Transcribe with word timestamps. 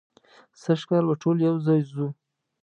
سږ 0.61 0.79
کال 0.89 1.03
به 1.09 1.15
ټول 1.21 1.37
یو 1.47 1.55
ځای 1.65 1.81
ځو. 1.91 2.07